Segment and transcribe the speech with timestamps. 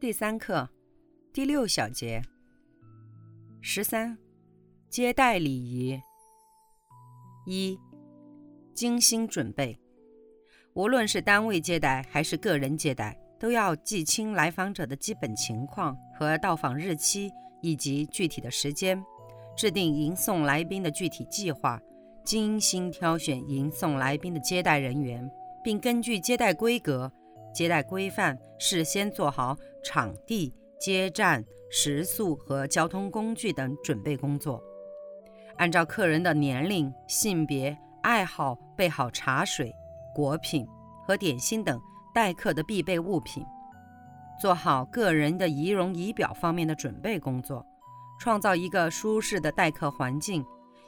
[0.00, 0.66] 第三课，
[1.30, 2.22] 第六小节。
[3.60, 4.16] 十三，
[4.88, 6.00] 接待礼仪。
[7.44, 7.78] 一，
[8.72, 9.78] 精心准备。
[10.72, 17.30] 无论是单位接待还是个人接待，都要记清来访者的基本情况和到访日期
[17.60, 19.04] 以及具体的时间，
[19.54, 21.78] 制定迎送来宾的具体计划，
[22.24, 25.30] 精心挑选迎送来宾的接待人员，
[25.62, 27.12] 并根据接待规格。
[27.52, 34.62] 接待规范，事先做好场地、接站、食宿和交通工具等准备工作。
[35.56, 39.72] 按照客人的年龄、性别、爱好备好茶水、
[40.14, 40.66] 果品
[41.06, 41.78] 和点心等
[42.14, 43.44] 待客的必备物品，
[44.40, 47.64] 做好个人的仪容仪表方面的准备工作，
[48.18, 50.42] 创造一个舒适的待客环境，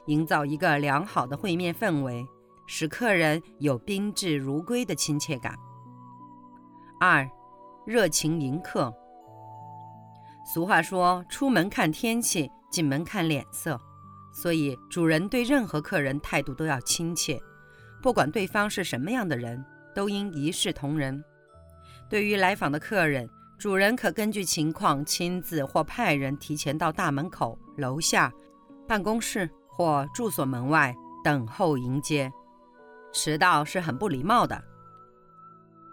[0.07, 2.25] 营造一个良好的会面氛围，
[2.65, 5.53] 使客人有宾至如归的亲切感。
[6.99, 7.29] 二，
[7.85, 8.93] 热情迎客。
[10.45, 13.79] 俗话说：“出门看天气，进门看脸色。”
[14.33, 17.39] 所以，主人对任何客人态度都要亲切，
[18.01, 19.63] 不管对方是什么样的人，
[19.93, 21.23] 都应一视同仁。
[22.09, 28.33] 对于来访的客人，主人可根据情况亲自或派人提前到大门口、楼下、
[28.87, 32.31] 办公室或住所门外等候迎接。
[33.13, 34.61] 迟到是很不礼貌的。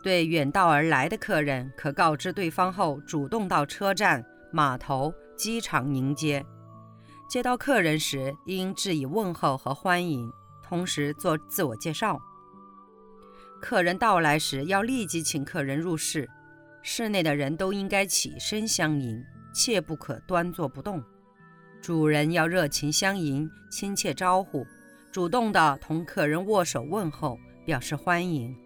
[0.03, 6.45] 对远道而来的客人，可告知对方后，主动到车站、码头、机场迎接。
[7.29, 10.31] 接到客人时，应致以问候和欢迎，
[10.63, 12.19] 同时做自我介绍。
[13.61, 16.29] 客人到来时，要立即请客人入室，
[16.83, 19.23] 室内的人都应该起身相迎，
[19.53, 21.03] 切不可端坐不动。
[21.83, 24.67] 主人要热情相迎，亲切招呼，
[25.13, 28.57] 主动的同客人握手问候，表示欢迎。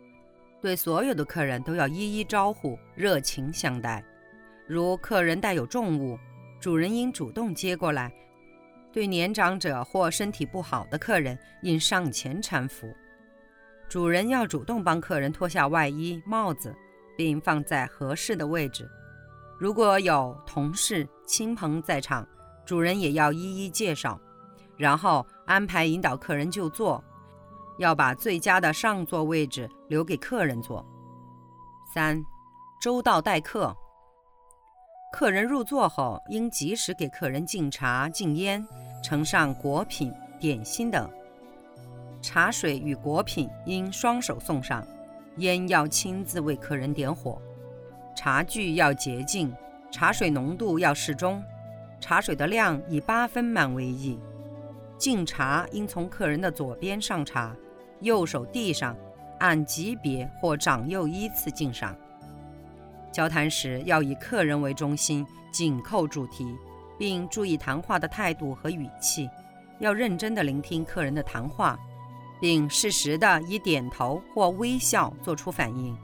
[0.65, 4.03] 对所有的客人都要一一招呼，热情相待。
[4.67, 6.19] 如客人带有重物，
[6.59, 8.11] 主人应主动接过来；
[8.91, 12.91] 对年长者或身体不好的客人，应上前搀扶。
[13.91, 16.75] 主人要主动帮客人脱下外衣、帽子，
[17.15, 18.89] 并放在合适的位置。
[19.59, 22.27] 如果有同事、亲朋在场，
[22.65, 24.19] 主人也要一一介绍，
[24.79, 27.05] 然后安排引导客人就座。
[27.79, 30.85] 要把最佳的上座位置留给客人坐。
[31.93, 32.25] 三，
[32.81, 33.77] 周到待客。
[35.13, 38.67] 客人入座后，应及时给客人敬茶敬烟，
[39.03, 41.09] 盛上果品、点心等。
[42.21, 44.85] 茶水与果品应双手送上，
[45.37, 47.41] 烟要亲自为客人点火。
[48.17, 49.55] 茶具要洁净，
[49.93, 51.43] 茶水浓度要适中，
[52.01, 54.19] 茶水的量以八分满为宜。
[54.97, 57.55] 敬茶应从客人的左边上茶。
[58.05, 58.95] 右手递上，
[59.41, 61.97] 按级别或长幼依次敬上。
[63.11, 66.55] 交谈时要以客人为中心，紧扣主题，
[66.99, 69.31] 并注意谈话的态度和语气，
[69.79, 71.79] 要认真地聆听客人的谈话，
[72.41, 75.97] 并适时地以点头或微笑做出反应。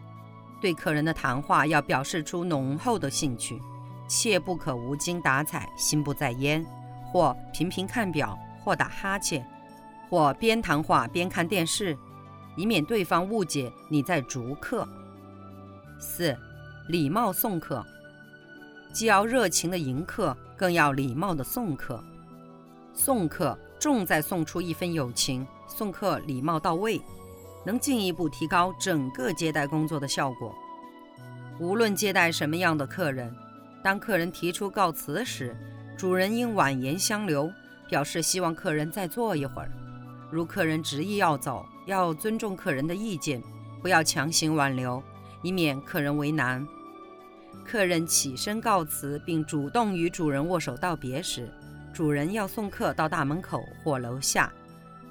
[0.61, 3.61] 对客人的谈话要表示出浓厚的兴趣，
[4.09, 6.65] 切不可无精打采、心不在焉，
[7.07, 9.45] 或频频看表，或打哈欠。
[10.11, 11.97] 或边谈话边看电视，
[12.57, 14.87] 以免对方误解你在逐客。
[16.01, 16.37] 四、
[16.89, 17.87] 礼貌送客，
[18.93, 22.03] 既要热情的迎客，更要礼貌的送客。
[22.93, 27.01] 送客重在送出一份友情，送客礼貌到位，
[27.65, 30.53] 能进一步提高整个接待工作的效果。
[31.61, 33.33] 无论接待什么样的客人，
[33.85, 35.57] 当客人提出告辞时，
[35.97, 37.49] 主人应婉言相留，
[37.89, 39.71] 表示希望客人再坐一会儿。
[40.31, 43.43] 如客人执意要走，要尊重客人的意见，
[43.83, 45.03] 不要强行挽留，
[45.43, 46.67] 以免客人为难。
[47.65, 51.49] 客人起身告辞并主动与主人握手道别时，
[51.93, 54.53] 主人要送客到大门口或楼下。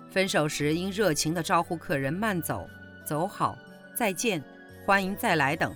[0.09, 2.67] 分手时应热情地招呼客人慢走、
[3.05, 3.57] 走好、
[3.93, 4.43] 再见、
[4.85, 5.71] 欢迎再来等。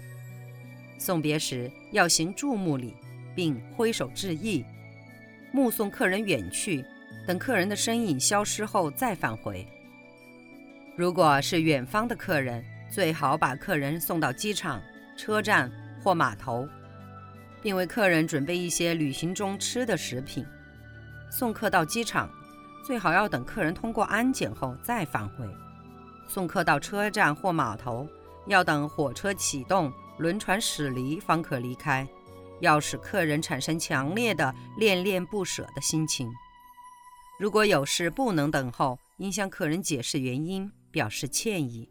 [0.97, 2.93] 送别时要行注目礼，
[3.35, 4.63] 并挥手致意，
[5.51, 6.83] 目送客人远去。
[7.25, 9.67] 等客人的身影消失后再返回。
[10.95, 14.81] 如果是远方的客人，最好把客人送到机场、
[15.17, 15.71] 车站
[16.03, 16.67] 或码头，
[17.61, 20.45] 并为客人准备一些旅行中吃的食品。
[21.31, 22.29] 送客到机场，
[22.85, 25.47] 最好要等客人通过安检后再返回。
[26.27, 28.07] 送客到车站或码头，
[28.45, 32.07] 要等火车启动、轮船驶离方可离开，
[32.59, 36.31] 要使客人产生强烈的恋恋不舍的心情。
[37.43, 41.89] 如果有事不能等候，应向客人解释原因，表示歉意。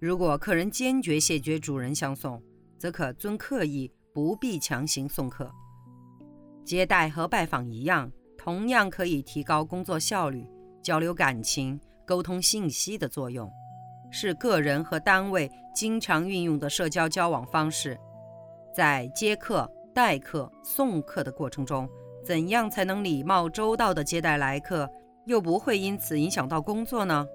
[0.00, 2.42] 如果客人坚决谢绝主人相送，
[2.76, 5.48] 则可遵客意，不必强行送客。
[6.64, 10.44] 接待和拜访一样，同样可以提高工作效率、
[10.82, 13.48] 交流感情、沟通信息的作用，
[14.10, 17.96] 是个人和单位经常运用的社交交往方式。
[18.74, 21.88] 在接客、待客、送客的过程中，
[22.24, 24.90] 怎样才能礼貌周到地接待来客，
[25.26, 27.26] 又不会因此影响到工作呢？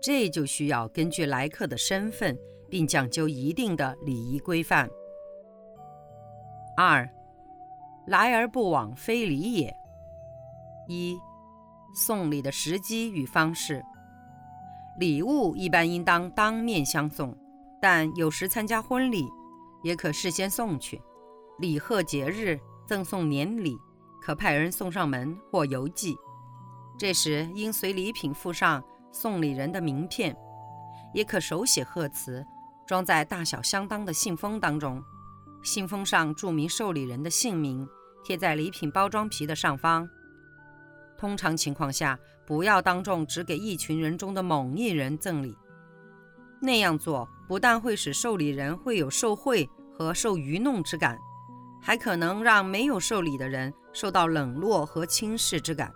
[0.00, 2.36] 这就需要根据来客的身份，
[2.68, 4.88] 并讲究一定的礼仪规范。
[6.76, 7.08] 二，
[8.06, 9.74] 来而不往非礼也。
[10.88, 11.16] 一，
[11.94, 13.82] 送礼的时机与方式。
[14.98, 17.34] 礼物一般应当当面相送，
[17.80, 19.26] 但有时参加婚礼，
[19.82, 21.00] 也可事先送去。
[21.58, 23.74] 礼贺节日，赠送年礼。
[24.24, 26.16] 可派人送上门或邮寄，
[26.96, 28.82] 这时应随礼品附上
[29.12, 30.34] 送礼人的名片，
[31.12, 32.42] 也可手写贺词，
[32.86, 35.04] 装在大小相当的信封当中。
[35.62, 37.86] 信封上注明受礼人的姓名，
[38.24, 40.08] 贴在礼品包装皮的上方。
[41.18, 45.54] 通常情况下，不要当众只给一群人中的某一人赠礼，
[46.62, 51.18] 那样做不但会使受礼人会有受贿和受愚弄之感。
[51.82, 55.90] 还可能让没有受礼的人受到冷落和轻视之感。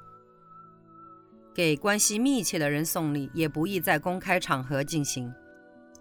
[1.53, 5.31] 给关系密切的人送礼，也不宜在公开场合进行，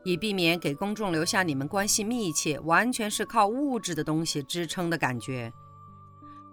[0.03, 5.51] 以避免给公众留下你们关系密切、完全是靠物质的东西支撑的感觉。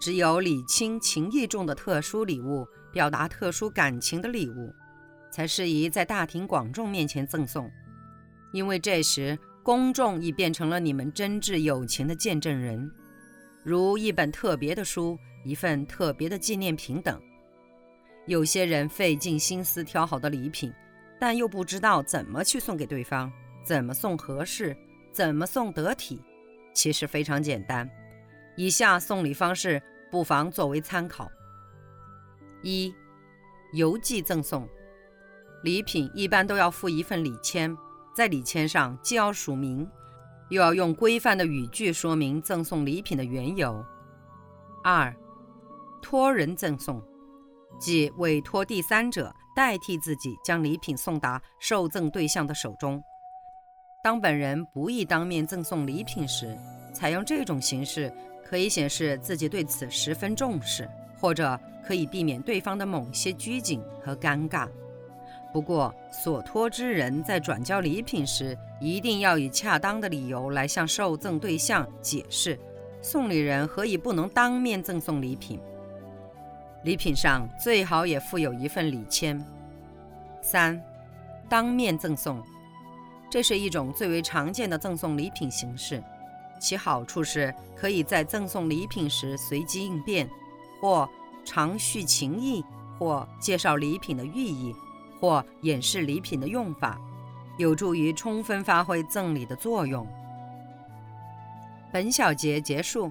[0.01, 4.75] 只有礼轻情意重的特殊礼物，表达特殊感情的礼物，
[5.31, 7.71] 才适宜在大庭广众面前赠送，
[8.53, 12.91] 因为这时公众已变成了你们真挚友情的见证人。
[13.63, 17.21] 如一本特别的书、一份特别的纪念品等。
[18.27, 20.73] 有些人费尽心思挑好的礼品，
[21.21, 23.31] 但又不知道怎么去送给对方，
[23.63, 24.77] 怎么送合适，
[25.13, 26.21] 怎么送得体。
[26.73, 27.89] 其实非常简单，
[28.57, 29.81] 以下送礼方式
[30.11, 31.31] 不妨作为参考：
[32.63, 32.93] 一、
[33.75, 34.69] 邮寄赠送
[35.63, 37.77] 礼品，一般都要附一份礼签，
[38.15, 39.89] 在礼签上既要署名。
[40.51, 43.85] 又要用规范的语句说明赠送礼品的缘由。
[44.83, 45.13] 二，
[46.05, 47.03] 托人赠送，
[47.81, 53.03] 即委托第三者代替自己将礼品送达受赠对象的手中。
[54.03, 56.55] 当本人不宜当面赠送礼品时，
[56.93, 58.13] 采用这种形式，
[58.45, 60.87] 可以显示自己对此十分重视，
[61.19, 64.69] 或者可以避免对方的某些拘谨和尴尬。
[65.55, 72.61] 不过，所托之人在转交礼品时，一定要以恰当的理由来向受赠对象解释，
[73.01, 75.59] 送礼人何以不能当面赠送礼品。
[76.85, 79.45] 礼品上最好也附有一份礼签。
[80.41, 80.81] 三，
[81.49, 82.43] 当面赠送，
[83.29, 86.03] 这是一种最为常见的赠送礼品形式，
[86.61, 90.29] 其好处是可以在赠送礼品时随机应变，
[90.81, 91.09] 或
[91.45, 92.65] 长叙情意，
[92.99, 94.75] 或介绍礼品的寓意。
[95.21, 97.01] 或演示礼品的用法，
[97.57, 100.07] 有助于充分发挥赠礼的作用。
[101.91, 103.11] 本小节结束。